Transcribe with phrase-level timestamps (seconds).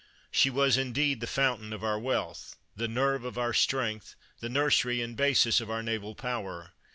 [0.31, 4.99] She was, indeed, the fountain of our wealth, the nerve of our strength, the nursery
[4.99, 6.71] and basis of our naval power.